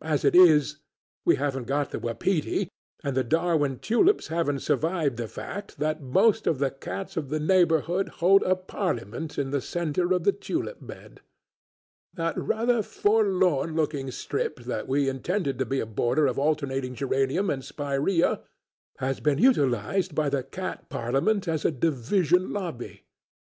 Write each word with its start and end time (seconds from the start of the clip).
As 0.00 0.24
it 0.24 0.34
is, 0.34 0.78
we 1.26 1.36
haven't 1.36 1.66
got 1.66 1.90
the 1.90 1.98
wapiti, 1.98 2.70
and 3.04 3.14
the 3.14 3.22
Darwin 3.22 3.78
tulips 3.78 4.28
haven't 4.28 4.60
survived 4.60 5.18
the 5.18 5.28
fact 5.28 5.78
that 5.80 6.00
most 6.00 6.46
of 6.46 6.58
the 6.60 6.70
cats 6.70 7.14
of 7.18 7.28
the 7.28 7.38
neighbourhood 7.38 8.08
hold 8.24 8.42
a 8.44 8.56
parliament 8.56 9.36
in 9.38 9.50
the 9.50 9.60
centre 9.60 10.14
of 10.14 10.24
the 10.24 10.32
tulip 10.32 10.78
bed; 10.80 11.20
that 12.14 12.38
rather 12.38 12.82
forlorn 12.82 13.74
looking 13.76 14.10
strip 14.10 14.60
that 14.60 14.88
we 14.88 15.10
intended 15.10 15.58
to 15.58 15.66
be 15.66 15.80
a 15.80 15.84
border 15.84 16.26
of 16.26 16.38
alternating 16.38 16.94
geranium 16.94 17.50
and 17.50 17.62
spiræa 17.62 18.40
has 18.96 19.20
been 19.20 19.36
utilised 19.36 20.14
by 20.14 20.30
the 20.30 20.42
cat 20.42 20.88
parliament 20.88 21.46
as 21.46 21.66
a 21.66 21.70
division 21.70 22.50
lobby. 22.50 23.04